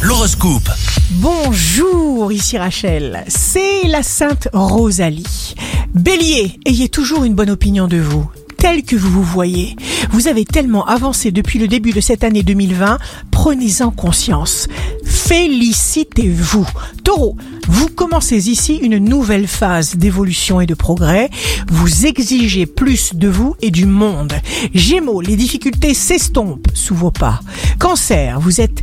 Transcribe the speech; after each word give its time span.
L'horoscope. 0.00 0.70
Bonjour, 1.10 2.32
ici 2.32 2.56
Rachel. 2.56 3.22
C'est 3.28 3.86
la 3.86 4.02
Sainte 4.02 4.48
Rosalie. 4.54 5.54
Bélier, 5.94 6.58
ayez 6.64 6.88
toujours 6.88 7.24
une 7.24 7.34
bonne 7.34 7.50
opinion 7.50 7.86
de 7.86 7.98
vous 7.98 8.30
tel 8.56 8.82
que 8.82 8.94
vous 8.94 9.10
vous 9.10 9.22
voyez. 9.22 9.74
Vous 10.10 10.28
avez 10.28 10.44
tellement 10.44 10.86
avancé 10.86 11.32
depuis 11.32 11.58
le 11.58 11.66
début 11.66 11.92
de 11.92 12.00
cette 12.00 12.24
année 12.24 12.42
2020, 12.42 12.98
prenez-en 13.30 13.90
conscience. 13.90 14.68
Félicitez-vous. 15.04 16.66
Taureau, 17.02 17.36
vous 17.68 17.88
commencez 17.88 18.50
ici 18.50 18.76
une 18.76 18.98
nouvelle 18.98 19.46
phase 19.46 19.96
d'évolution 19.96 20.60
et 20.60 20.66
de 20.66 20.74
progrès. 20.74 21.30
Vous 21.68 22.04
exigez 22.06 22.66
plus 22.66 23.14
de 23.14 23.28
vous 23.28 23.54
et 23.62 23.70
du 23.70 23.86
monde. 23.86 24.34
Gémeaux, 24.74 25.22
les 25.22 25.36
difficultés 25.36 25.94
s'estompent 25.94 26.68
sous 26.74 26.94
vos 26.94 27.10
pas. 27.10 27.40
Cancer, 27.78 28.40
vous 28.40 28.60
êtes 28.60 28.82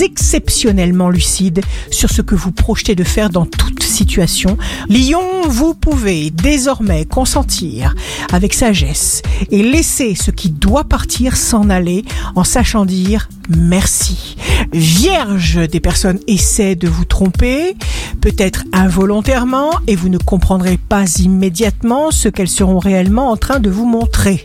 exceptionnellement 0.00 1.10
lucide 1.10 1.62
sur 1.90 2.10
ce 2.10 2.22
que 2.22 2.34
vous 2.34 2.52
projetez 2.52 2.94
de 2.94 3.04
faire 3.04 3.30
dans 3.30 3.46
toute 3.46 3.82
situation. 3.82 4.56
Lion, 4.88 5.48
vous 5.48 5.74
pouvez 5.74 6.30
désormais 6.30 7.04
consentir 7.04 7.94
avec 8.32 8.52
sagesse 8.54 9.22
et 9.50 9.62
laisser 9.62 10.14
ce 10.14 10.30
qui 10.30 10.50
doit 10.50 10.84
partir 10.84 11.36
s'en 11.36 11.70
aller 11.70 12.04
en 12.34 12.44
sachant 12.44 12.84
dire 12.84 13.28
merci. 13.48 14.36
Vierge, 14.72 15.60
des 15.68 15.80
personnes 15.80 16.18
essaient 16.26 16.74
de 16.74 16.88
vous 16.88 17.04
tromper, 17.04 17.76
peut-être 18.20 18.64
involontairement, 18.72 19.70
et 19.86 19.96
vous 19.96 20.08
ne 20.08 20.18
comprendrez 20.18 20.78
pas 20.78 21.04
immédiatement 21.18 22.10
ce 22.10 22.28
qu'elles 22.28 22.48
seront 22.48 22.78
réellement 22.78 23.30
en 23.30 23.36
train 23.36 23.60
de 23.60 23.70
vous 23.70 23.86
montrer. 23.86 24.44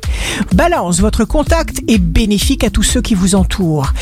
Balance, 0.54 1.00
votre 1.00 1.26
contact 1.26 1.82
est 1.88 1.98
bénéfique 1.98 2.64
à 2.64 2.70
tous 2.70 2.84
ceux 2.84 3.02
qui 3.02 3.16
vous 3.16 3.36
entourent. 3.36 3.94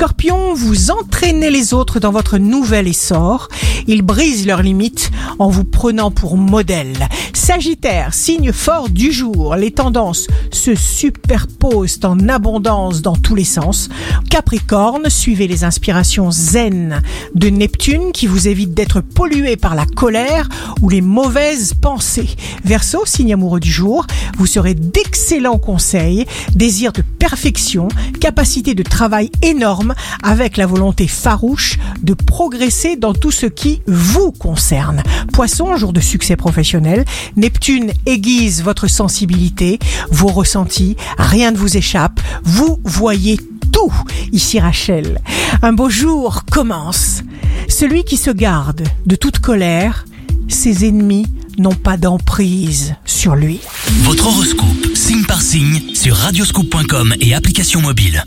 Scorpion, 0.00 0.54
vous 0.54 0.90
entraînez 0.90 1.50
les 1.50 1.74
autres 1.74 2.00
dans 2.00 2.10
votre 2.10 2.38
nouvel 2.38 2.88
essor. 2.88 3.48
Ils 3.86 4.00
brisent 4.00 4.46
leurs 4.46 4.62
limites 4.62 5.10
en 5.38 5.50
vous 5.50 5.64
prenant 5.64 6.10
pour 6.10 6.38
modèle. 6.38 7.06
Sagittaire, 7.34 8.14
signe 8.14 8.50
fort 8.50 8.88
du 8.88 9.12
jour, 9.12 9.56
les 9.56 9.72
tendances 9.72 10.26
se 10.50 10.74
superposent 10.74 12.00
en 12.04 12.30
abondance 12.30 13.02
dans 13.02 13.14
tous 13.14 13.34
les 13.34 13.44
sens. 13.44 13.90
Capricorne, 14.30 15.10
suivez 15.10 15.46
les 15.46 15.64
inspirations 15.64 16.30
zen 16.30 17.02
de 17.34 17.50
Neptune 17.50 18.12
qui 18.12 18.26
vous 18.26 18.48
évite 18.48 18.72
d'être 18.72 19.02
pollué 19.02 19.56
par 19.56 19.74
la 19.74 19.84
colère 19.84 20.48
ou 20.80 20.88
les 20.88 21.02
mauvaises 21.02 21.74
pensées. 21.74 22.36
Verseau, 22.64 23.02
signe 23.04 23.34
amoureux 23.34 23.60
du 23.60 23.70
jour, 23.70 24.06
vous 24.38 24.46
serez 24.46 24.74
d'excellents 24.74 25.58
conseils, 25.58 26.24
désir 26.54 26.92
de 26.92 27.02
perfection, 27.02 27.88
capacité 28.18 28.74
de 28.74 28.82
travail 28.82 29.30
énorme 29.42 29.89
avec 30.22 30.56
la 30.56 30.66
volonté 30.66 31.08
farouche 31.08 31.78
de 32.02 32.14
progresser 32.14 32.96
dans 32.96 33.12
tout 33.12 33.30
ce 33.30 33.46
qui 33.46 33.82
vous 33.86 34.32
concerne. 34.32 35.02
Poisson, 35.32 35.76
jour 35.76 35.92
de 35.92 36.00
succès 36.00 36.36
professionnel, 36.36 37.04
Neptune 37.36 37.92
aiguise 38.06 38.62
votre 38.62 38.88
sensibilité, 38.88 39.78
vos 40.10 40.28
ressentis, 40.28 40.96
rien 41.18 41.50
ne 41.50 41.56
vous 41.56 41.76
échappe, 41.76 42.20
vous 42.44 42.78
voyez 42.84 43.38
tout. 43.72 43.92
Ici 44.32 44.60
Rachel, 44.60 45.20
un 45.62 45.72
beau 45.72 45.88
jour 45.88 46.44
commence. 46.50 47.22
Celui 47.68 48.04
qui 48.04 48.16
se 48.16 48.30
garde 48.30 48.82
de 49.06 49.16
toute 49.16 49.38
colère, 49.38 50.04
ses 50.48 50.86
ennemis 50.86 51.26
n'ont 51.58 51.74
pas 51.74 51.96
d'emprise 51.96 52.94
sur 53.04 53.36
lui. 53.36 53.60
Votre 54.02 54.26
horoscope, 54.26 54.94
signe 54.94 55.24
par 55.24 55.40
signe, 55.40 55.94
sur 55.94 56.16
radioscoop.com 56.16 57.14
et 57.20 57.34
application 57.34 57.80
mobile. 57.80 58.24